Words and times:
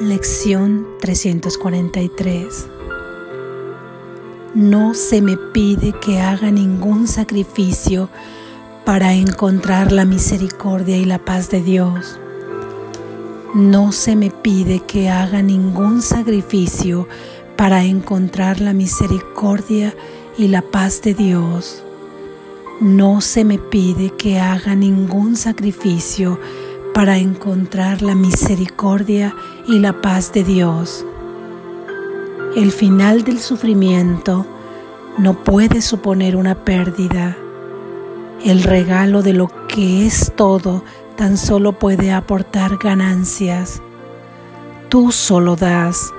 Lección 0.00 0.88
343 0.98 2.66
No 4.56 4.92
se 4.92 5.22
me 5.22 5.36
pide 5.36 5.92
que 5.92 6.20
haga 6.20 6.50
ningún 6.50 7.06
sacrificio 7.06 8.10
para 8.84 9.12
encontrar 9.14 9.92
la 9.92 10.04
misericordia 10.04 10.96
y 10.96 11.04
la 11.04 11.20
paz 11.24 11.48
de 11.48 11.62
Dios. 11.62 12.18
No 13.54 13.92
se 13.92 14.16
me 14.16 14.30
pide 14.30 14.80
que 14.80 15.10
haga 15.10 15.42
ningún 15.42 16.02
sacrificio 16.02 17.06
para 17.56 17.84
encontrar 17.84 18.60
la 18.60 18.72
misericordia 18.72 19.94
y 20.36 20.48
la 20.48 20.62
paz 20.62 21.02
de 21.02 21.14
Dios. 21.14 21.84
No 22.80 23.20
se 23.20 23.44
me 23.44 23.60
pide 23.60 24.10
que 24.10 24.40
haga 24.40 24.74
ningún 24.74 25.36
sacrificio 25.36 26.40
para 26.94 27.18
encontrar 27.18 28.02
la 28.02 28.14
misericordia 28.14 29.34
y 29.36 29.53
la 29.66 30.00
paz 30.00 30.32
de 30.32 30.44
Dios. 30.44 31.04
El 32.54 32.70
final 32.70 33.24
del 33.24 33.40
sufrimiento 33.40 34.46
no 35.18 35.34
puede 35.42 35.80
suponer 35.80 36.36
una 36.36 36.54
pérdida. 36.54 37.36
El 38.44 38.62
regalo 38.62 39.22
de 39.22 39.32
lo 39.32 39.50
que 39.66 40.06
es 40.06 40.32
todo 40.36 40.84
tan 41.16 41.36
solo 41.36 41.72
puede 41.72 42.12
aportar 42.12 42.76
ganancias. 42.76 43.80
Tú 44.88 45.10
solo 45.10 45.56
das, 45.56 46.12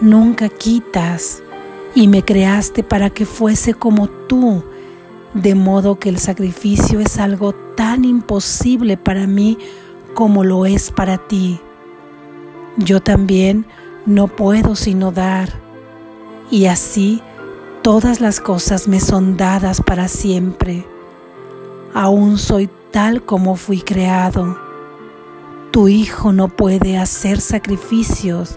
nunca 0.00 0.48
quitas, 0.48 1.42
y 1.94 2.08
me 2.08 2.24
creaste 2.24 2.82
para 2.82 3.10
que 3.10 3.26
fuese 3.26 3.74
como 3.74 4.08
tú, 4.08 4.64
de 5.34 5.54
modo 5.54 5.98
que 5.98 6.08
el 6.08 6.18
sacrificio 6.18 7.00
es 7.00 7.18
algo 7.18 7.54
tan 7.76 8.04
imposible 8.04 8.96
para 8.96 9.26
mí 9.26 9.58
como 10.14 10.42
lo 10.42 10.64
es 10.66 10.90
para 10.90 11.18
ti. 11.18 11.60
Yo 12.78 13.00
también 13.00 13.66
no 14.06 14.28
puedo 14.28 14.76
sino 14.76 15.10
dar, 15.10 15.50
y 16.48 16.66
así 16.66 17.20
todas 17.82 18.20
las 18.20 18.40
cosas 18.40 18.86
me 18.86 19.00
son 19.00 19.36
dadas 19.36 19.82
para 19.82 20.06
siempre. 20.06 20.86
Aún 21.92 22.38
soy 22.38 22.70
tal 22.92 23.24
como 23.24 23.56
fui 23.56 23.80
creado. 23.80 24.56
Tu 25.72 25.88
Hijo 25.88 26.32
no 26.32 26.48
puede 26.48 26.98
hacer 26.98 27.40
sacrificios, 27.40 28.56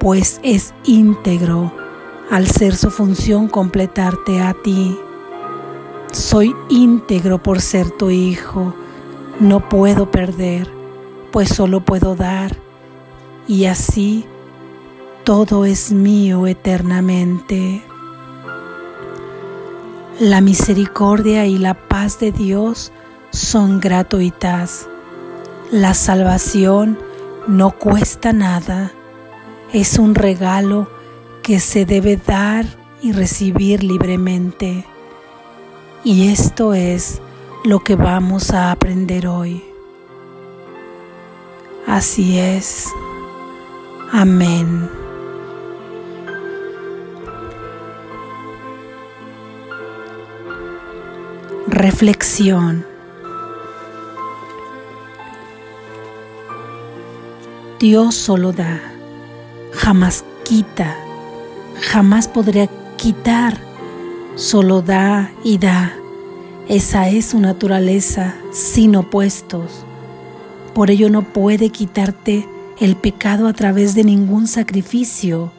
pues 0.00 0.40
es 0.42 0.72
íntegro 0.84 1.70
al 2.30 2.46
ser 2.46 2.74
su 2.74 2.90
función 2.90 3.48
completarte 3.48 4.40
a 4.40 4.54
ti. 4.54 4.98
Soy 6.12 6.56
íntegro 6.70 7.42
por 7.42 7.60
ser 7.60 7.90
tu 7.90 8.08
Hijo, 8.08 8.74
no 9.38 9.68
puedo 9.68 10.10
perder, 10.10 10.70
pues 11.30 11.50
solo 11.50 11.84
puedo 11.84 12.14
dar, 12.14 12.63
y 13.46 13.66
así 13.66 14.24
todo 15.24 15.64
es 15.64 15.92
mío 15.92 16.46
eternamente. 16.46 17.82
La 20.20 20.40
misericordia 20.40 21.46
y 21.46 21.58
la 21.58 21.74
paz 21.74 22.20
de 22.20 22.30
Dios 22.30 22.92
son 23.30 23.80
gratuitas. 23.80 24.86
La 25.70 25.94
salvación 25.94 26.98
no 27.48 27.72
cuesta 27.72 28.32
nada. 28.32 28.92
Es 29.72 29.98
un 29.98 30.14
regalo 30.14 30.88
que 31.42 31.58
se 31.58 31.84
debe 31.84 32.16
dar 32.16 32.64
y 33.02 33.12
recibir 33.12 33.82
libremente. 33.82 34.86
Y 36.04 36.28
esto 36.28 36.74
es 36.74 37.20
lo 37.64 37.80
que 37.80 37.96
vamos 37.96 38.50
a 38.50 38.70
aprender 38.70 39.26
hoy. 39.26 39.64
Así 41.86 42.38
es. 42.38 42.88
Amén. 44.16 44.88
Reflexión. 51.66 52.86
Dios 57.80 58.14
solo 58.14 58.52
da, 58.52 58.80
jamás 59.72 60.24
quita, 60.44 60.96
jamás 61.80 62.28
podría 62.28 62.68
quitar, 62.96 63.58
solo 64.36 64.80
da 64.80 65.32
y 65.42 65.58
da. 65.58 65.92
Esa 66.68 67.08
es 67.08 67.24
su 67.26 67.40
naturaleza 67.40 68.36
sin 68.52 68.94
opuestos. 68.94 69.84
Por 70.72 70.92
ello 70.92 71.10
no 71.10 71.22
puede 71.22 71.70
quitarte 71.70 72.48
el 72.80 72.96
pecado 72.96 73.46
a 73.46 73.52
través 73.52 73.94
de 73.94 74.04
ningún 74.04 74.46
sacrificio, 74.46 75.52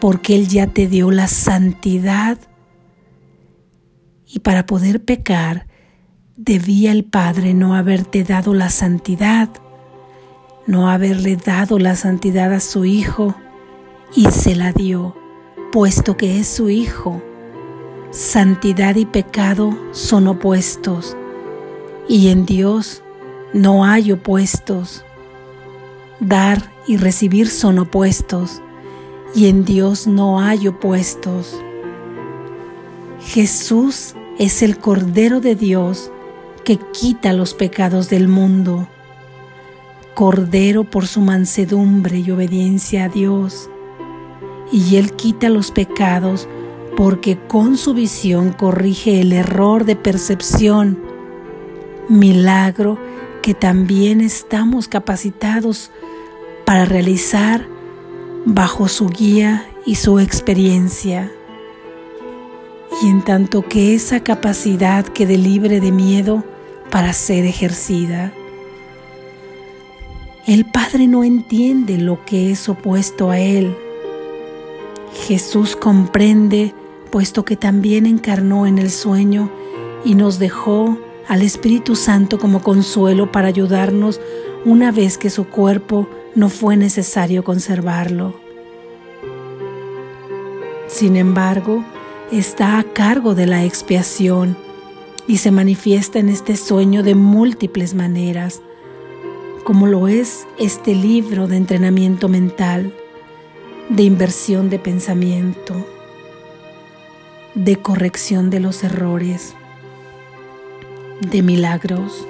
porque 0.00 0.34
Él 0.34 0.48
ya 0.48 0.66
te 0.66 0.86
dio 0.86 1.10
la 1.10 1.28
santidad. 1.28 2.38
Y 4.26 4.40
para 4.40 4.66
poder 4.66 5.04
pecar, 5.04 5.66
debía 6.36 6.92
el 6.92 7.04
Padre 7.04 7.54
no 7.54 7.74
haberte 7.74 8.24
dado 8.24 8.54
la 8.54 8.70
santidad, 8.70 9.48
no 10.66 10.90
haberle 10.90 11.36
dado 11.36 11.78
la 11.78 11.94
santidad 11.94 12.52
a 12.52 12.60
su 12.60 12.84
Hijo 12.84 13.34
y 14.16 14.26
se 14.30 14.56
la 14.56 14.72
dio, 14.72 15.16
puesto 15.72 16.16
que 16.16 16.40
es 16.40 16.48
su 16.48 16.70
Hijo. 16.70 17.22
Santidad 18.10 18.96
y 18.96 19.06
pecado 19.06 19.76
son 19.92 20.28
opuestos 20.28 21.16
y 22.08 22.28
en 22.28 22.46
Dios 22.46 23.02
no 23.52 23.84
hay 23.84 24.12
opuestos. 24.12 25.04
Dar 26.20 26.70
y 26.86 26.96
recibir 26.96 27.48
son 27.48 27.78
opuestos 27.78 28.62
y 29.34 29.48
en 29.48 29.64
Dios 29.64 30.06
no 30.06 30.40
hay 30.40 30.68
opuestos. 30.68 31.60
Jesús 33.20 34.14
es 34.38 34.62
el 34.62 34.78
Cordero 34.78 35.40
de 35.40 35.56
Dios 35.56 36.10
que 36.64 36.78
quita 36.92 37.32
los 37.32 37.54
pecados 37.54 38.08
del 38.08 38.28
mundo. 38.28 38.88
Cordero 40.14 40.84
por 40.84 41.06
su 41.06 41.20
mansedumbre 41.20 42.20
y 42.20 42.30
obediencia 42.30 43.04
a 43.04 43.08
Dios. 43.08 43.68
Y 44.70 44.96
Él 44.96 45.12
quita 45.12 45.50
los 45.50 45.72
pecados 45.72 46.48
porque 46.96 47.38
con 47.38 47.76
su 47.76 47.92
visión 47.92 48.52
corrige 48.52 49.20
el 49.20 49.32
error 49.32 49.84
de 49.84 49.96
percepción. 49.96 50.98
Milagro 52.08 52.98
que 53.44 53.52
también 53.52 54.22
estamos 54.22 54.88
capacitados 54.88 55.90
para 56.64 56.86
realizar 56.86 57.66
bajo 58.46 58.88
su 58.88 59.10
guía 59.10 59.68
y 59.84 59.96
su 59.96 60.18
experiencia. 60.18 61.30
Y 63.02 63.10
en 63.10 63.20
tanto 63.20 63.60
que 63.60 63.94
esa 63.94 64.20
capacidad 64.20 65.04
quede 65.04 65.36
libre 65.36 65.80
de 65.80 65.92
miedo 65.92 66.42
para 66.90 67.12
ser 67.12 67.44
ejercida. 67.44 68.32
El 70.46 70.64
Padre 70.64 71.06
no 71.06 71.22
entiende 71.22 71.98
lo 71.98 72.24
que 72.24 72.50
es 72.50 72.66
opuesto 72.70 73.28
a 73.28 73.38
Él. 73.38 73.76
Jesús 75.26 75.76
comprende, 75.76 76.72
puesto 77.10 77.44
que 77.44 77.58
también 77.58 78.06
encarnó 78.06 78.66
en 78.66 78.78
el 78.78 78.90
sueño 78.90 79.50
y 80.02 80.14
nos 80.14 80.38
dejó 80.38 80.96
al 81.28 81.42
Espíritu 81.42 81.96
Santo 81.96 82.38
como 82.38 82.62
consuelo 82.62 83.32
para 83.32 83.48
ayudarnos 83.48 84.20
una 84.64 84.92
vez 84.92 85.18
que 85.18 85.30
su 85.30 85.46
cuerpo 85.46 86.08
no 86.34 86.48
fue 86.48 86.76
necesario 86.76 87.44
conservarlo. 87.44 88.34
Sin 90.88 91.16
embargo, 91.16 91.84
está 92.30 92.78
a 92.78 92.84
cargo 92.84 93.34
de 93.34 93.46
la 93.46 93.64
expiación 93.64 94.56
y 95.26 95.38
se 95.38 95.50
manifiesta 95.50 96.18
en 96.18 96.28
este 96.28 96.56
sueño 96.56 97.02
de 97.02 97.14
múltiples 97.14 97.94
maneras 97.94 98.62
como 99.64 99.86
lo 99.86 100.08
es 100.08 100.46
este 100.58 100.94
libro 100.94 101.48
de 101.48 101.56
entrenamiento 101.56 102.28
mental, 102.28 102.92
de 103.88 104.02
inversión 104.02 104.68
de 104.68 104.78
pensamiento, 104.78 105.74
de 107.54 107.76
corrección 107.76 108.50
de 108.50 108.60
los 108.60 108.84
errores, 108.84 109.54
de 111.20 111.42
milagros. 111.42 112.26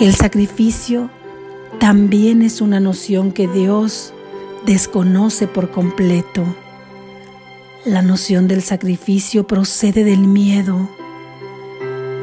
El 0.00 0.14
sacrificio 0.14 1.10
también 1.78 2.42
es 2.42 2.60
una 2.60 2.80
noción 2.80 3.32
que 3.32 3.48
Dios 3.48 4.12
desconoce 4.64 5.46
por 5.46 5.70
completo. 5.70 6.44
La 7.84 8.02
noción 8.02 8.48
del 8.48 8.62
sacrificio 8.62 9.46
procede 9.46 10.04
del 10.04 10.20
miedo, 10.20 10.88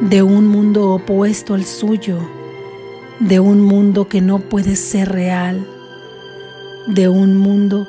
de 0.00 0.22
un 0.22 0.46
mundo 0.46 0.90
opuesto 0.90 1.54
al 1.54 1.64
suyo 1.64 2.18
de 3.20 3.40
un 3.40 3.62
mundo 3.62 4.08
que 4.08 4.20
no 4.20 4.40
puede 4.40 4.76
ser 4.76 5.10
real, 5.10 5.66
de 6.86 7.08
un 7.08 7.36
mundo 7.36 7.88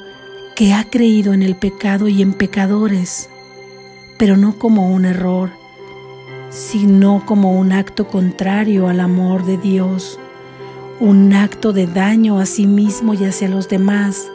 que 0.55 0.73
ha 0.73 0.89
creído 0.89 1.33
en 1.33 1.43
el 1.43 1.55
pecado 1.55 2.07
y 2.07 2.21
en 2.21 2.33
pecadores, 2.33 3.29
pero 4.17 4.37
no 4.37 4.57
como 4.57 4.89
un 4.89 5.05
error, 5.05 5.51
sino 6.49 7.23
como 7.25 7.53
un 7.53 7.71
acto 7.71 8.07
contrario 8.07 8.87
al 8.87 8.99
amor 8.99 9.45
de 9.45 9.57
Dios, 9.57 10.19
un 10.99 11.33
acto 11.33 11.73
de 11.73 11.87
daño 11.87 12.39
a 12.39 12.45
sí 12.45 12.67
mismo 12.67 13.13
y 13.13 13.25
hacia 13.25 13.49
los 13.49 13.69
demás. 13.69 14.29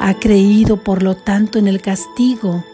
Ha 0.00 0.14
creído, 0.14 0.82
por 0.82 1.02
lo 1.02 1.16
tanto, 1.16 1.58
en 1.58 1.68
el 1.68 1.80
castigo, 1.80 2.64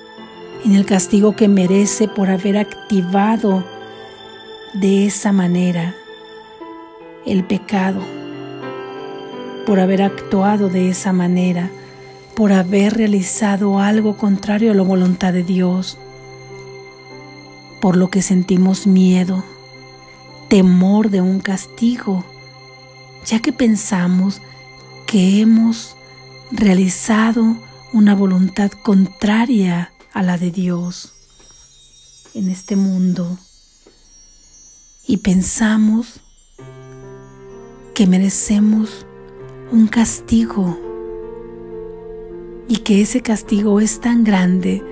en 0.65 0.75
el 0.75 0.87
castigo 0.87 1.37
que 1.37 1.49
merece 1.49 2.09
por 2.09 2.31
haber 2.31 2.57
activado 2.57 3.65
de 4.75 5.07
esa 5.07 5.33
manera 5.33 5.95
el 7.27 7.45
pecado, 7.45 8.01
por 9.67 9.81
haber 9.81 10.03
actuado 10.03 10.69
de 10.69 10.89
esa 10.89 11.13
manera, 11.13 11.71
por 12.35 12.53
haber 12.53 12.95
realizado 12.95 13.79
algo 13.79 14.17
contrario 14.17 14.73
a 14.73 14.75
la 14.75 14.83
voluntad 14.83 15.33
de 15.33 15.43
Dios, 15.43 15.99
por 17.81 17.97
lo 17.97 18.11
que 18.11 18.23
sentimos 18.23 18.87
miedo, 18.87 19.43
temor 20.49 21.11
de 21.11 21.21
un 21.21 21.41
castigo, 21.41 22.25
ya 23.25 23.41
que 23.41 23.53
pensamos 23.53 24.41
que 25.07 25.41
hemos 25.41 25.97
realizado 26.51 27.57
una 27.93 28.15
voluntad 28.15 28.71
contraria 28.71 29.93
a 30.13 30.23
la 30.23 30.39
de 30.39 30.51
Dios 30.51 31.15
en 32.35 32.49
este 32.49 32.77
mundo. 32.77 33.39
Y 35.07 35.19
pensamos 35.19 36.21
que 37.95 38.07
merecemos 38.07 39.07
un 39.73 39.87
castigo 39.87 40.79
y 42.69 42.79
que 42.79 43.03
ese 43.03 43.21
castigo 43.21 43.81
es 43.81 44.01
tan 44.01 44.23
grande 44.23 44.83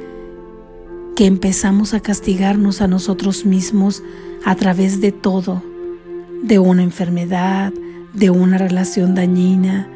que 1.18 1.26
empezamos 1.26 1.94
a 1.94 2.00
castigarnos 2.00 2.80
a 2.80 2.86
nosotros 2.86 3.44
mismos 3.44 4.04
a 4.44 4.54
través 4.54 5.00
de 5.00 5.10
todo, 5.10 5.64
de 6.44 6.60
una 6.60 6.84
enfermedad, 6.84 7.72
de 8.12 8.30
una 8.30 8.56
relación 8.56 9.16
dañina, 9.16 9.88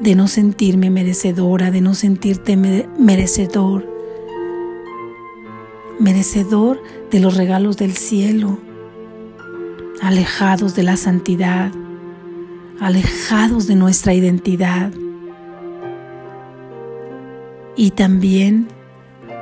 de 0.00 0.14
no 0.14 0.28
sentirme 0.28 0.88
merecedora, 0.88 1.70
de 1.70 1.82
no 1.82 1.92
sentirte 1.92 2.56
merecedor, 2.56 3.86
merecedor 6.00 6.82
de 7.10 7.20
los 7.20 7.36
regalos 7.36 7.76
del 7.76 7.92
cielo, 7.92 8.58
alejados 10.00 10.74
de 10.74 10.84
la 10.84 10.96
santidad, 10.96 11.70
alejados 12.80 13.66
de 13.66 13.76
nuestra 13.76 14.14
identidad. 14.14 14.90
Y 17.76 17.90
también 17.90 18.68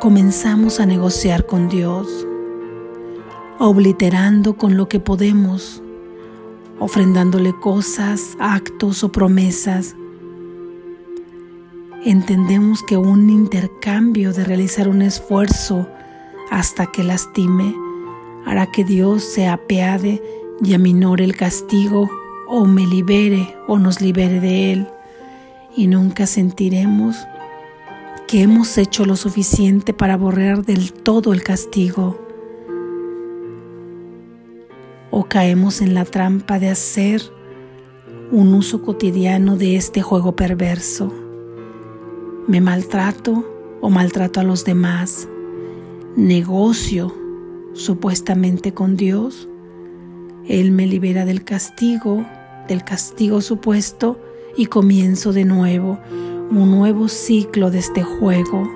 comenzamos 0.00 0.80
a 0.80 0.86
negociar 0.86 1.44
con 1.44 1.68
Dios, 1.68 2.26
obliterando 3.58 4.56
con 4.56 4.78
lo 4.78 4.88
que 4.88 4.98
podemos, 4.98 5.82
ofrendándole 6.78 7.52
cosas, 7.60 8.34
actos 8.40 9.04
o 9.04 9.12
promesas. 9.12 9.94
Entendemos 12.02 12.82
que 12.82 12.96
un 12.96 13.28
intercambio 13.28 14.32
de 14.32 14.44
realizar 14.44 14.88
un 14.88 15.02
esfuerzo 15.02 15.86
hasta 16.50 16.86
que 16.86 17.04
lastime 17.04 17.76
hará 18.46 18.72
que 18.72 18.84
Dios 18.84 19.22
se 19.22 19.48
apiade 19.48 20.22
y 20.64 20.72
aminore 20.72 21.24
el 21.24 21.36
castigo 21.36 22.08
o 22.48 22.64
me 22.64 22.86
libere 22.86 23.54
o 23.68 23.78
nos 23.78 24.00
libere 24.00 24.40
de 24.40 24.72
él 24.72 24.88
y 25.76 25.88
nunca 25.88 26.26
sentiremos 26.26 27.16
que 28.30 28.42
hemos 28.42 28.78
hecho 28.78 29.06
lo 29.06 29.16
suficiente 29.16 29.92
para 29.92 30.16
borrar 30.16 30.64
del 30.64 30.92
todo 30.92 31.32
el 31.32 31.42
castigo. 31.42 32.16
O 35.10 35.24
caemos 35.24 35.80
en 35.80 35.94
la 35.94 36.04
trampa 36.04 36.60
de 36.60 36.68
hacer 36.68 37.22
un 38.30 38.54
uso 38.54 38.82
cotidiano 38.82 39.56
de 39.56 39.74
este 39.74 40.00
juego 40.00 40.36
perverso. 40.36 41.12
Me 42.46 42.60
maltrato 42.60 43.44
o 43.80 43.90
maltrato 43.90 44.38
a 44.38 44.44
los 44.44 44.64
demás. 44.64 45.26
Negocio 46.14 47.12
supuestamente 47.72 48.72
con 48.72 48.96
Dios. 48.96 49.48
Él 50.46 50.70
me 50.70 50.86
libera 50.86 51.24
del 51.24 51.42
castigo, 51.42 52.24
del 52.68 52.84
castigo 52.84 53.40
supuesto 53.40 54.20
y 54.56 54.66
comienzo 54.66 55.32
de 55.32 55.44
nuevo 55.44 55.98
un 56.50 56.72
nuevo 56.72 57.08
ciclo 57.08 57.70
de 57.70 57.78
este 57.78 58.02
juego. 58.02 58.68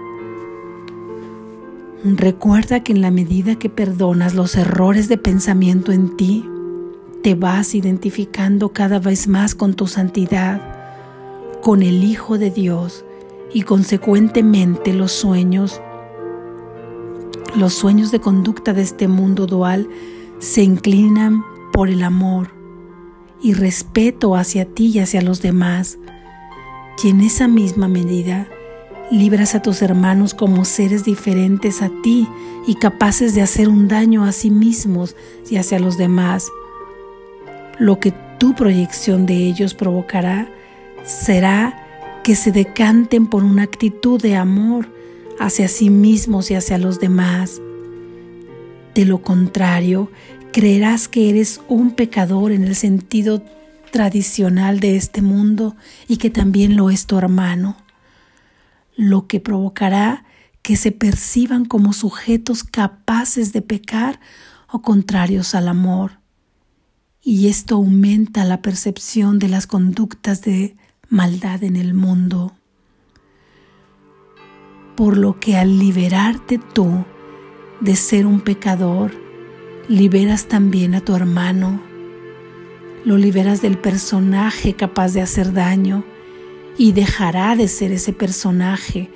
Recuerda 2.04 2.84
que 2.84 2.92
en 2.92 3.00
la 3.00 3.10
medida 3.10 3.56
que 3.56 3.68
perdonas 3.68 4.34
los 4.34 4.56
errores 4.56 5.08
de 5.08 5.18
pensamiento 5.18 5.90
en 5.90 6.16
ti, 6.16 6.48
te 7.22 7.34
vas 7.34 7.74
identificando 7.74 8.68
cada 8.68 8.98
vez 9.00 9.26
más 9.26 9.54
con 9.54 9.74
tu 9.74 9.86
santidad, 9.86 10.60
con 11.62 11.82
el 11.82 12.04
Hijo 12.04 12.38
de 12.38 12.50
Dios 12.50 13.04
y 13.52 13.62
consecuentemente 13.62 14.92
los 14.92 15.10
sueños, 15.10 15.80
los 17.56 17.72
sueños 17.72 18.12
de 18.12 18.20
conducta 18.20 18.72
de 18.72 18.82
este 18.82 19.08
mundo 19.08 19.46
dual 19.46 19.88
se 20.38 20.62
inclinan 20.62 21.42
por 21.72 21.88
el 21.88 22.02
amor 22.02 22.50
y 23.42 23.54
respeto 23.54 24.36
hacia 24.36 24.64
ti 24.64 24.92
y 24.94 24.98
hacia 25.00 25.22
los 25.22 25.40
demás 25.40 25.98
y 27.02 27.08
en 27.08 27.20
esa 27.20 27.48
misma 27.48 27.88
medida 27.88 28.48
libras 29.10 29.54
a 29.54 29.62
tus 29.62 29.82
hermanos 29.82 30.34
como 30.34 30.64
seres 30.64 31.04
diferentes 31.04 31.82
a 31.82 31.90
ti 32.02 32.28
y 32.66 32.76
capaces 32.76 33.34
de 33.34 33.42
hacer 33.42 33.68
un 33.68 33.88
daño 33.88 34.24
a 34.24 34.32
sí 34.32 34.50
mismos 34.50 35.16
y 35.50 35.56
hacia 35.56 35.78
los 35.78 35.98
demás. 35.98 36.48
Lo 37.78 38.00
que 38.00 38.12
tu 38.38 38.54
proyección 38.54 39.26
de 39.26 39.34
ellos 39.34 39.74
provocará 39.74 40.48
será 41.04 41.80
que 42.22 42.34
se 42.34 42.52
decanten 42.52 43.26
por 43.26 43.44
una 43.44 43.62
actitud 43.62 44.20
de 44.20 44.36
amor 44.36 44.88
hacia 45.38 45.68
sí 45.68 45.90
mismos 45.90 46.50
y 46.50 46.54
hacia 46.54 46.78
los 46.78 46.98
demás. 47.00 47.60
De 48.94 49.04
lo 49.04 49.20
contrario, 49.20 50.10
creerás 50.52 51.08
que 51.08 51.28
eres 51.28 51.60
un 51.68 51.90
pecador 51.90 52.52
en 52.52 52.64
el 52.64 52.76
sentido 52.76 53.42
tradicional 53.94 54.80
de 54.80 54.96
este 54.96 55.22
mundo 55.22 55.76
y 56.08 56.16
que 56.16 56.28
también 56.28 56.74
lo 56.74 56.90
es 56.90 57.06
tu 57.06 57.16
hermano, 57.16 57.76
lo 58.96 59.28
que 59.28 59.38
provocará 59.38 60.24
que 60.62 60.74
se 60.74 60.90
perciban 60.90 61.64
como 61.64 61.92
sujetos 61.92 62.64
capaces 62.64 63.52
de 63.52 63.62
pecar 63.62 64.18
o 64.68 64.82
contrarios 64.82 65.54
al 65.54 65.68
amor. 65.68 66.18
Y 67.22 67.46
esto 67.46 67.76
aumenta 67.76 68.44
la 68.44 68.62
percepción 68.62 69.38
de 69.38 69.48
las 69.48 69.68
conductas 69.68 70.42
de 70.42 70.76
maldad 71.08 71.62
en 71.62 71.76
el 71.76 71.94
mundo. 71.94 72.52
Por 74.96 75.16
lo 75.16 75.38
que 75.38 75.56
al 75.56 75.78
liberarte 75.78 76.58
tú 76.58 77.04
de 77.80 77.94
ser 77.94 78.26
un 78.26 78.40
pecador, 78.40 79.14
liberas 79.88 80.48
también 80.48 80.96
a 80.96 81.00
tu 81.00 81.14
hermano 81.14 81.93
lo 83.04 83.18
liberas 83.18 83.60
del 83.60 83.76
personaje 83.76 84.74
capaz 84.74 85.12
de 85.12 85.20
hacer 85.20 85.52
daño 85.52 86.04
y 86.78 86.92
dejará 86.92 87.54
de 87.54 87.68
ser 87.68 87.92
ese 87.92 88.12
personaje. 88.12 89.10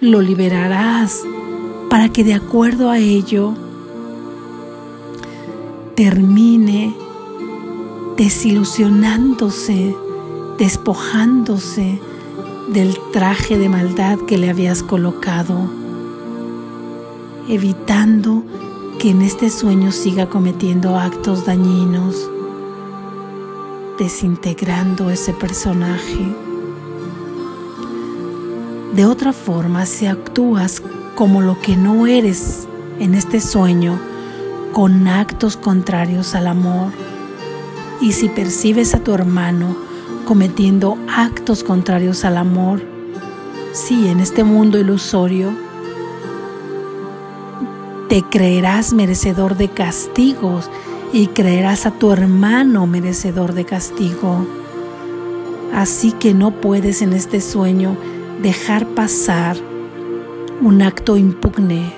Lo 0.00 0.22
liberarás 0.22 1.22
para 1.90 2.08
que 2.08 2.24
de 2.24 2.34
acuerdo 2.34 2.90
a 2.90 2.98
ello 2.98 3.54
termine 5.94 6.94
desilusionándose, 8.16 9.94
despojándose 10.58 12.00
del 12.72 12.96
traje 13.12 13.58
de 13.58 13.68
maldad 13.68 14.18
que 14.26 14.38
le 14.38 14.48
habías 14.48 14.82
colocado, 14.82 15.70
evitando 17.48 18.42
que 18.98 19.10
en 19.10 19.20
este 19.20 19.50
sueño 19.50 19.92
siga 19.92 20.28
cometiendo 20.28 20.96
actos 20.96 21.44
dañinos 21.44 22.30
desintegrando 23.98 25.10
ese 25.10 25.32
personaje. 25.32 26.34
De 28.94 29.06
otra 29.06 29.32
forma, 29.32 29.86
si 29.86 30.06
actúas 30.06 30.82
como 31.14 31.40
lo 31.40 31.60
que 31.60 31.76
no 31.76 32.06
eres 32.06 32.66
en 32.98 33.14
este 33.14 33.40
sueño, 33.40 33.98
con 34.72 35.08
actos 35.08 35.56
contrarios 35.56 36.34
al 36.34 36.46
amor, 36.46 36.92
y 38.00 38.12
si 38.12 38.28
percibes 38.28 38.94
a 38.94 39.00
tu 39.00 39.12
hermano 39.12 39.76
cometiendo 40.26 40.98
actos 41.08 41.62
contrarios 41.62 42.24
al 42.24 42.36
amor, 42.36 42.82
sí, 43.72 44.08
en 44.08 44.20
este 44.20 44.44
mundo 44.44 44.78
ilusorio, 44.78 45.52
te 48.08 48.22
creerás 48.22 48.92
merecedor 48.92 49.56
de 49.56 49.68
castigos 49.68 50.70
y 51.16 51.28
creerás 51.28 51.86
a 51.86 51.92
tu 51.92 52.12
hermano 52.12 52.86
merecedor 52.86 53.54
de 53.54 53.64
castigo. 53.64 54.46
Así 55.72 56.12
que 56.12 56.34
no 56.34 56.50
puedes 56.60 57.00
en 57.00 57.14
este 57.14 57.40
sueño 57.40 57.96
dejar 58.42 58.86
pasar 58.88 59.56
un 60.60 60.82
acto 60.82 61.16
impugne. 61.16 61.94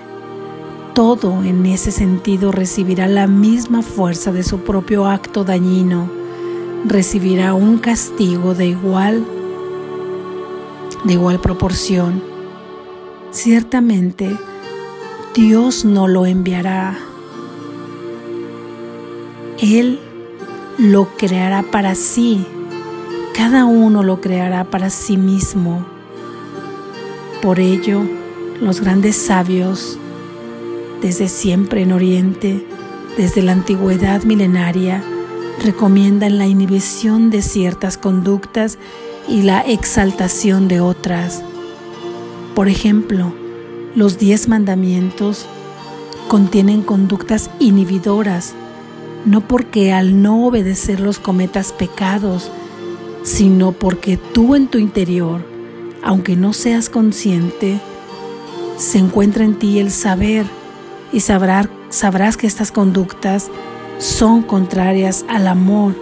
Todo 0.94 1.42
en 1.42 1.66
ese 1.66 1.90
sentido 1.90 2.52
recibirá 2.52 3.08
la 3.08 3.26
misma 3.26 3.82
fuerza 3.82 4.30
de 4.30 4.44
su 4.44 4.60
propio 4.60 5.06
acto 5.06 5.42
dañino, 5.42 6.08
recibirá 6.84 7.54
un 7.54 7.78
castigo 7.78 8.54
de 8.54 8.66
igual 8.66 9.26
de 11.02 11.14
igual 11.14 11.40
proporción. 11.40 12.22
Ciertamente 13.32 14.36
Dios 15.34 15.84
no 15.84 16.06
lo 16.06 16.24
enviará. 16.24 17.07
Él 19.60 19.98
lo 20.78 21.16
creará 21.16 21.62
para 21.62 21.94
sí. 21.94 22.46
Cada 23.34 23.64
uno 23.64 24.02
lo 24.02 24.20
creará 24.20 24.64
para 24.64 24.90
sí 24.90 25.16
mismo. 25.16 25.84
Por 27.42 27.58
ello, 27.58 28.02
los 28.60 28.80
grandes 28.80 29.16
sabios, 29.16 29.98
desde 31.02 31.28
siempre 31.28 31.82
en 31.82 31.92
Oriente, 31.92 32.66
desde 33.16 33.42
la 33.42 33.52
antigüedad 33.52 34.22
milenaria, 34.22 35.02
recomiendan 35.64 36.38
la 36.38 36.46
inhibición 36.46 37.30
de 37.30 37.42
ciertas 37.42 37.98
conductas 37.98 38.78
y 39.26 39.42
la 39.42 39.60
exaltación 39.60 40.68
de 40.68 40.80
otras. 40.80 41.42
Por 42.54 42.68
ejemplo, 42.68 43.32
los 43.96 44.18
diez 44.18 44.48
mandamientos 44.48 45.46
contienen 46.28 46.82
conductas 46.82 47.50
inhibidoras, 47.58 48.54
no 49.24 49.40
porque 49.40 49.92
al 49.92 50.22
no 50.22 50.46
obedecerlos 50.46 51.18
cometas 51.18 51.72
pecados, 51.72 52.50
sino 53.22 53.72
porque 53.72 54.16
tú 54.16 54.54
en 54.54 54.68
tu 54.68 54.78
interior, 54.78 55.44
aunque 56.02 56.36
no 56.36 56.52
seas 56.52 56.88
consciente, 56.88 57.80
se 58.76 58.98
encuentra 58.98 59.44
en 59.44 59.58
ti 59.58 59.78
el 59.78 59.90
saber 59.90 60.46
y 61.12 61.20
sabrás, 61.20 61.68
sabrás 61.88 62.36
que 62.36 62.46
estas 62.46 62.72
conductas 62.72 63.50
son 63.98 64.42
contrarias 64.42 65.24
al 65.28 65.48
amor 65.48 65.94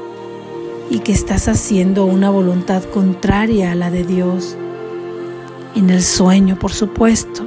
y 0.90 1.00
que 1.00 1.12
estás 1.12 1.48
haciendo 1.48 2.04
una 2.04 2.30
voluntad 2.30 2.84
contraria 2.84 3.72
a 3.72 3.74
la 3.74 3.90
de 3.90 4.04
Dios. 4.04 4.56
En 5.74 5.90
el 5.90 6.02
sueño, 6.02 6.58
por 6.58 6.72
supuesto, 6.72 7.44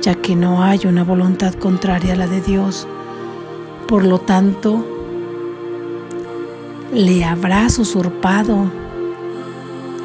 ya 0.00 0.14
que 0.14 0.34
no 0.36 0.62
hay 0.62 0.80
una 0.86 1.04
voluntad 1.04 1.54
contraria 1.54 2.14
a 2.14 2.16
la 2.16 2.26
de 2.26 2.40
Dios. 2.40 2.86
Por 3.86 4.04
lo 4.04 4.18
tanto, 4.18 4.93
le 6.94 7.24
habrás 7.24 7.80
usurpado 7.80 8.70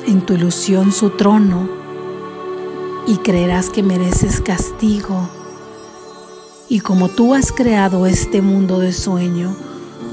en 0.08 0.22
tu 0.22 0.34
ilusión 0.34 0.91
su 0.91 1.12
trono 1.12 1.69
y 3.05 3.17
creerás 3.17 3.69
que 3.69 3.84
mereces 3.84 4.41
castigo. 4.41 5.29
Y 6.67 6.79
como 6.79 7.10
tú 7.10 7.36
has 7.36 7.51
creado 7.51 8.08
este 8.08 8.41
mundo 8.41 8.79
de 8.79 8.91
sueño, 8.91 9.55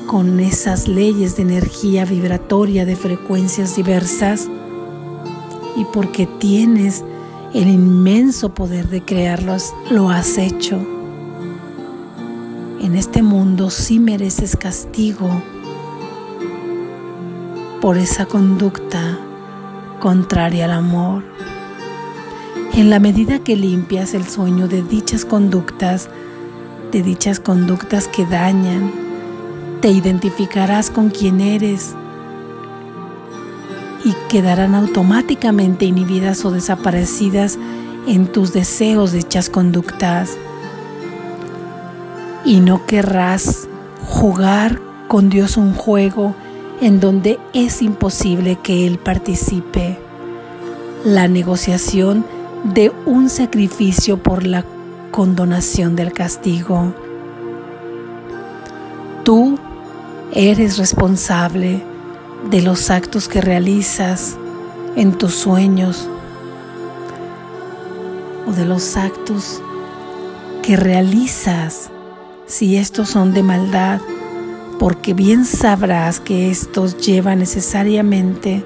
con 0.06 0.38
esas 0.38 0.86
leyes 0.86 1.36
de 1.36 1.42
energía 1.42 2.04
vibratoria 2.04 2.84
de 2.84 2.94
frecuencias 2.94 3.74
diversas 3.74 4.46
y 5.76 5.84
porque 5.92 6.26
tienes 6.26 7.04
el 7.54 7.68
inmenso 7.68 8.54
poder 8.54 8.88
de 8.90 9.02
crearlos, 9.02 9.72
lo 9.90 10.10
has 10.10 10.36
hecho. 10.36 10.76
En 12.82 12.94
este 12.94 13.22
mundo 13.22 13.70
sí 13.70 13.98
mereces 13.98 14.56
castigo 14.56 15.30
por 17.86 17.98
esa 17.98 18.26
conducta 18.26 19.16
contraria 20.00 20.64
al 20.64 20.72
amor. 20.72 21.22
En 22.74 22.90
la 22.90 22.98
medida 22.98 23.38
que 23.38 23.54
limpias 23.54 24.12
el 24.12 24.26
sueño 24.26 24.66
de 24.66 24.82
dichas 24.82 25.24
conductas, 25.24 26.10
de 26.90 27.04
dichas 27.04 27.38
conductas 27.38 28.08
que 28.08 28.26
dañan, 28.26 28.90
te 29.82 29.88
identificarás 29.90 30.90
con 30.90 31.10
quien 31.10 31.40
eres 31.40 31.94
y 34.04 34.14
quedarán 34.28 34.74
automáticamente 34.74 35.84
inhibidas 35.84 36.44
o 36.44 36.50
desaparecidas 36.50 37.56
en 38.08 38.26
tus 38.26 38.52
deseos 38.52 39.12
de 39.12 39.18
dichas 39.18 39.48
conductas. 39.48 40.36
Y 42.44 42.58
no 42.58 42.84
querrás 42.84 43.68
jugar 44.08 44.80
con 45.06 45.30
Dios 45.30 45.56
un 45.56 45.72
juego 45.72 46.34
en 46.80 47.00
donde 47.00 47.38
es 47.52 47.82
imposible 47.82 48.58
que 48.62 48.86
Él 48.86 48.98
participe. 48.98 49.98
La 51.04 51.28
negociación 51.28 52.24
de 52.64 52.92
un 53.06 53.28
sacrificio 53.28 54.22
por 54.22 54.46
la 54.46 54.64
condonación 55.10 55.94
del 55.96 56.12
castigo. 56.12 56.94
Tú 59.24 59.58
Eres 60.32 60.76
responsable 60.76 61.82
de 62.50 62.60
los 62.60 62.90
actos 62.90 63.26
que 63.28 63.40
realizas 63.40 64.36
en 64.94 65.16
tus 65.16 65.34
sueños 65.34 66.08
o 68.46 68.52
de 68.52 68.66
los 68.66 68.98
actos 68.98 69.62
que 70.62 70.76
realizas 70.76 71.90
si 72.46 72.76
estos 72.76 73.08
son 73.08 73.32
de 73.32 73.42
maldad, 73.42 74.00
porque 74.78 75.14
bien 75.14 75.44
sabrás 75.44 76.20
que 76.20 76.50
estos 76.50 76.98
llevan 76.98 77.38
necesariamente 77.38 78.64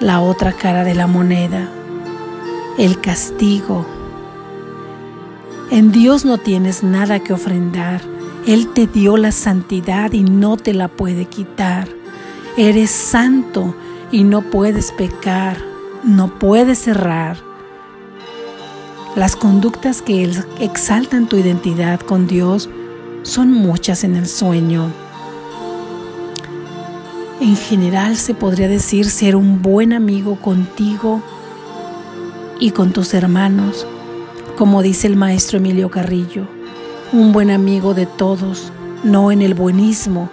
la 0.00 0.20
otra 0.20 0.52
cara 0.52 0.84
de 0.84 0.94
la 0.94 1.06
moneda, 1.06 1.68
el 2.78 3.00
castigo. 3.00 3.86
En 5.70 5.92
Dios 5.92 6.24
no 6.24 6.38
tienes 6.38 6.82
nada 6.82 7.20
que 7.20 7.32
ofrendar 7.32 8.02
él 8.46 8.68
te 8.72 8.88
dio 8.88 9.16
la 9.16 9.30
santidad 9.30 10.12
y 10.12 10.24
no 10.24 10.56
te 10.56 10.74
la 10.74 10.88
puede 10.88 11.26
quitar. 11.26 11.88
Eres 12.56 12.90
santo 12.90 13.74
y 14.10 14.24
no 14.24 14.42
puedes 14.42 14.90
pecar, 14.90 15.58
no 16.02 16.38
puedes 16.40 16.88
errar. 16.88 17.36
Las 19.14 19.36
conductas 19.36 20.02
que 20.02 20.28
exaltan 20.58 21.28
tu 21.28 21.36
identidad 21.36 22.00
con 22.00 22.26
Dios 22.26 22.68
son 23.22 23.52
muchas 23.52 24.02
en 24.02 24.16
el 24.16 24.26
sueño. 24.26 24.90
En 27.42 27.56
general 27.56 28.16
se 28.16 28.34
podría 28.34 28.68
decir 28.68 29.10
ser 29.10 29.34
un 29.34 29.62
buen 29.62 29.92
amigo 29.92 30.36
contigo 30.36 31.20
y 32.60 32.70
con 32.70 32.92
tus 32.92 33.14
hermanos, 33.14 33.84
como 34.56 34.80
dice 34.80 35.08
el 35.08 35.16
maestro 35.16 35.58
Emilio 35.58 35.90
Carrillo 35.90 36.46
un 37.12 37.32
buen 37.32 37.50
amigo 37.50 37.94
de 37.94 38.06
todos, 38.06 38.72
no 39.02 39.32
en 39.32 39.42
el 39.42 39.54
buenismo, 39.54 40.30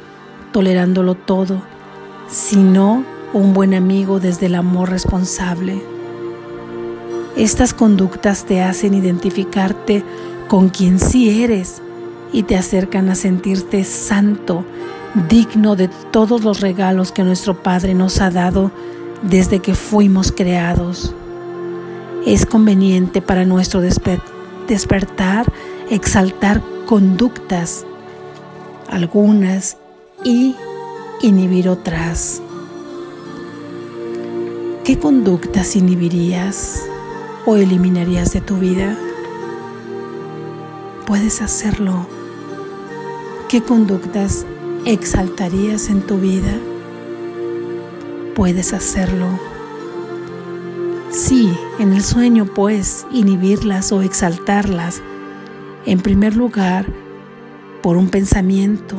tolerándolo 0.52 1.16
todo, 1.16 1.64
sino 2.30 3.04
un 3.34 3.56
buen 3.56 3.74
amigo 3.74 4.20
desde 4.20 4.46
el 4.46 4.54
amor 4.54 4.92
responsable. 4.92 5.82
Estas 7.36 7.74
conductas 7.74 8.46
te 8.46 8.62
hacen 8.62 8.94
identificarte 8.94 10.04
con 10.48 10.70
quien 10.70 11.00
sí 11.00 11.42
eres 11.42 11.82
y 12.32 12.44
te 12.44 12.56
acercan 12.56 13.10
a 13.10 13.16
sentirte 13.16 13.84
santo, 13.84 14.64
digno 15.28 15.76
de 15.76 15.88
todos 16.12 16.44
los 16.44 16.62
regalos 16.62 17.12
que 17.12 17.24
nuestro 17.24 17.62
Padre 17.62 17.94
nos 17.94 18.22
ha 18.22 18.30
dado 18.30 18.72
desde 19.24 19.60
que 19.60 19.76
fuimos 19.76 20.32
creados. 20.32 21.14
Es 22.26 22.46
conveniente 22.46 23.22
para 23.22 23.46
nuestro 23.46 23.82
despertar 23.82 25.46
exaltar 25.90 26.62
conductas, 26.86 27.86
algunas, 28.90 29.78
y 30.24 30.56
inhibir 31.22 31.70
otras. 31.70 32.42
¿Qué 34.84 35.00
conductas 35.00 35.76
inhibirías 35.76 36.84
o 37.46 37.56
eliminarías 37.56 38.34
de 38.34 38.42
tu 38.42 38.58
vida? 38.58 38.98
Puedes 41.06 41.42
hacerlo. 41.42 42.08
¿Qué 43.48 43.62
conductas 43.62 44.46
exaltarías 44.86 45.90
en 45.90 46.02
tu 46.02 46.18
vida? 46.18 46.58
Puedes 48.36 48.74
hacerlo. 48.74 49.28
Sí, 51.12 51.52
en 51.80 51.94
el 51.94 52.04
sueño 52.04 52.46
puedes 52.46 53.06
inhibirlas 53.12 53.92
o 53.92 54.02
exaltarlas 54.02 55.02
en 55.86 56.00
primer 56.00 56.36
lugar, 56.36 56.86
por 57.82 57.98
un 57.98 58.10
pensamiento 58.10 58.96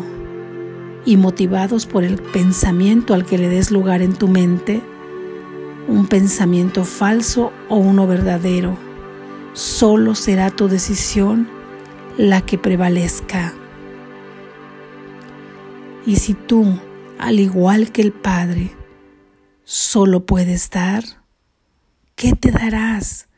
y 1.04 1.16
motivados 1.16 1.86
por 1.86 2.02
el 2.04 2.20
pensamiento 2.20 3.14
al 3.14 3.26
que 3.26 3.38
le 3.38 3.48
des 3.48 3.70
lugar 3.70 4.02
en 4.02 4.14
tu 4.14 4.28
mente, 4.28 4.82
un 5.86 6.06
pensamiento 6.06 6.84
falso 6.84 7.52
o 7.68 7.76
uno 7.76 8.06
verdadero, 8.06 8.76
solo 9.52 10.14
será 10.14 10.50
tu 10.50 10.68
decisión 10.68 11.48
la 12.16 12.40
que 12.40 12.58
prevalezca. 12.58 13.54
Y 16.10 16.16
si 16.16 16.34
tú, 16.34 16.66
al 17.20 17.38
igual 17.38 17.92
que 17.92 18.02
el 18.02 18.10
Padre, 18.10 18.72
solo 19.62 20.26
puedes 20.26 20.68
dar, 20.68 21.04
¿qué 22.16 22.32
te 22.32 22.50
darás? 22.50 23.28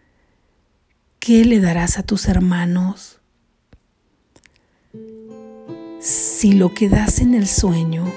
¿Qué 1.19 1.45
le 1.45 1.61
darás 1.61 1.99
a 1.99 2.03
tus 2.03 2.29
hermanos? 2.29 3.21
Si 6.01 6.55
lo 6.55 6.73
que 6.73 6.89
das 6.89 7.19
en 7.19 7.35
el 7.35 7.47
sueño 7.47 8.11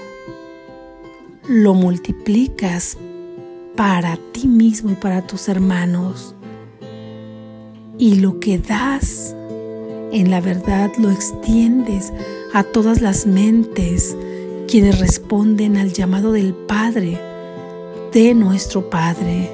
lo 1.49 1.73
multiplicas 1.73 2.97
para 3.75 4.17
ti 4.31 4.47
mismo 4.47 4.89
y 4.89 4.95
para 4.95 5.27
tus 5.27 5.49
hermanos. 5.49 6.33
Y 7.97 8.21
lo 8.21 8.39
que 8.39 8.57
das, 8.59 9.35
en 10.13 10.31
la 10.31 10.39
verdad 10.39 10.93
lo 10.97 11.11
extiendes 11.11 12.13
a 12.53 12.63
todas 12.63 13.01
las 13.01 13.27
mentes 13.27 14.15
quienes 14.75 14.99
responden 14.99 15.77
al 15.77 15.93
llamado 15.93 16.33
del 16.33 16.53
Padre, 16.53 17.17
de 18.11 18.33
nuestro 18.33 18.89
Padre. 18.89 19.49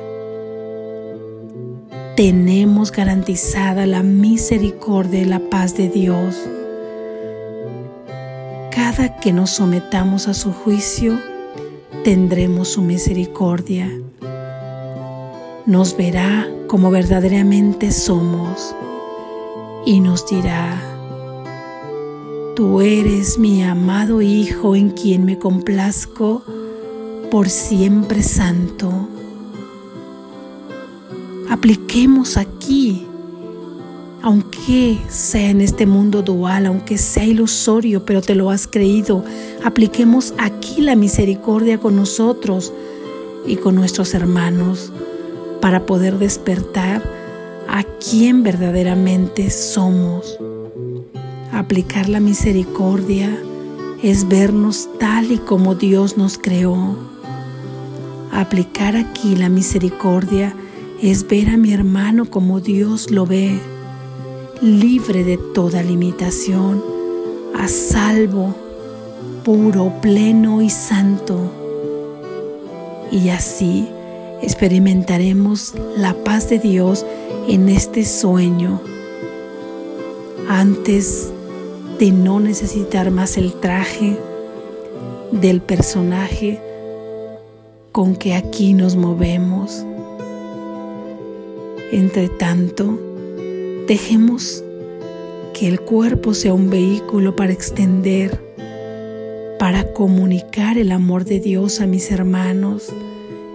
Tenemos 2.15 2.91
garantizada 2.91 3.85
la 3.85 4.01
misericordia 4.01 5.21
y 5.21 5.25
la 5.25 5.37
paz 5.37 5.77
de 5.77 5.89
Dios. 5.89 6.37
Cada 8.71 9.17
que 9.17 9.31
nos 9.31 9.51
sometamos 9.51 10.27
a 10.27 10.33
su 10.33 10.51
juicio, 10.51 11.19
tendremos 12.03 12.69
su 12.69 12.81
misericordia. 12.81 13.91
Nos 15.67 15.95
verá 15.95 16.49
como 16.65 16.89
verdaderamente 16.89 17.91
somos 17.91 18.75
y 19.85 19.99
nos 19.99 20.27
dirá, 20.27 20.81
Tú 22.61 22.79
eres 22.79 23.39
mi 23.39 23.63
amado 23.63 24.21
Hijo 24.21 24.75
en 24.75 24.91
quien 24.91 25.25
me 25.25 25.39
complazco 25.39 26.43
por 27.31 27.49
siempre 27.49 28.21
santo. 28.21 29.09
Apliquemos 31.49 32.37
aquí, 32.37 33.07
aunque 34.21 34.99
sea 35.09 35.49
en 35.49 35.61
este 35.61 35.87
mundo 35.87 36.21
dual, 36.21 36.67
aunque 36.67 36.99
sea 36.99 37.25
ilusorio, 37.25 38.05
pero 38.05 38.21
te 38.21 38.35
lo 38.35 38.51
has 38.51 38.67
creído, 38.67 39.25
apliquemos 39.63 40.35
aquí 40.37 40.81
la 40.81 40.95
misericordia 40.95 41.79
con 41.79 41.95
nosotros 41.95 42.71
y 43.47 43.55
con 43.55 43.73
nuestros 43.73 44.13
hermanos 44.13 44.93
para 45.61 45.87
poder 45.87 46.19
despertar 46.19 47.01
a 47.67 47.81
quien 47.81 48.43
verdaderamente 48.43 49.49
somos. 49.49 50.37
Aplicar 51.53 52.07
la 52.07 52.21
misericordia 52.21 53.37
es 54.01 54.27
vernos 54.29 54.87
tal 54.99 55.33
y 55.33 55.37
como 55.37 55.75
Dios 55.75 56.15
nos 56.15 56.37
creó. 56.37 56.95
Aplicar 58.31 58.95
aquí 58.95 59.35
la 59.35 59.49
misericordia 59.49 60.55
es 61.01 61.27
ver 61.27 61.49
a 61.49 61.57
mi 61.57 61.73
hermano 61.73 62.23
como 62.23 62.61
Dios 62.61 63.11
lo 63.11 63.25
ve, 63.25 63.59
libre 64.61 65.25
de 65.25 65.37
toda 65.37 65.83
limitación, 65.83 66.81
a 67.53 67.67
salvo, 67.67 68.55
puro, 69.43 69.91
pleno 70.01 70.61
y 70.61 70.69
santo. 70.69 71.51
Y 73.11 73.27
así 73.27 73.89
experimentaremos 74.41 75.73
la 75.97 76.13
paz 76.23 76.49
de 76.49 76.59
Dios 76.59 77.05
en 77.49 77.67
este 77.67 78.05
sueño 78.05 78.79
antes 80.47 81.31
de 82.01 82.11
no 82.11 82.39
necesitar 82.39 83.11
más 83.11 83.37
el 83.37 83.53
traje 83.53 84.17
del 85.31 85.61
personaje 85.61 86.59
con 87.91 88.15
que 88.15 88.33
aquí 88.33 88.73
nos 88.73 88.95
movemos. 88.95 89.85
Entre 91.91 92.27
tanto, 92.27 92.99
dejemos 93.87 94.63
que 95.53 95.67
el 95.67 95.79
cuerpo 95.79 96.33
sea 96.33 96.55
un 96.55 96.71
vehículo 96.71 97.35
para 97.35 97.53
extender, 97.53 98.41
para 99.59 99.93
comunicar 99.93 100.79
el 100.79 100.91
amor 100.91 101.23
de 101.23 101.39
Dios 101.39 101.81
a 101.81 101.85
mis 101.85 102.09
hermanos 102.09 102.91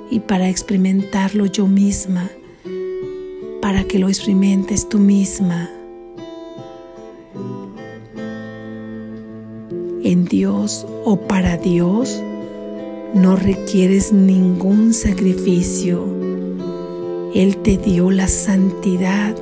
y 0.08 0.20
para 0.20 0.48
experimentarlo 0.48 1.46
yo 1.46 1.66
misma, 1.66 2.30
para 3.60 3.82
que 3.82 3.98
lo 3.98 4.06
experimentes 4.08 4.88
tú 4.88 5.00
misma. 5.00 5.75
En 10.06 10.24
Dios 10.24 10.86
o 11.04 11.16
para 11.16 11.56
Dios, 11.56 12.22
no 13.12 13.34
requieres 13.34 14.12
ningún 14.12 14.94
sacrificio. 14.94 16.04
Él 17.34 17.56
te 17.58 17.76
dio 17.76 18.12
la 18.12 18.28
santidad 18.28 19.34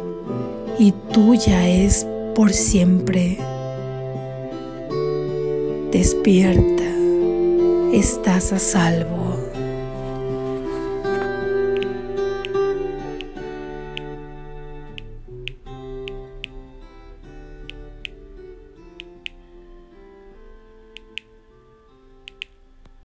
y 0.78 0.92
tuya 1.12 1.68
es 1.68 2.06
por 2.34 2.52
siempre. 2.54 3.36
Despierta, 5.92 6.90
estás 7.92 8.52
a 8.52 8.58
salvo. 8.58 9.23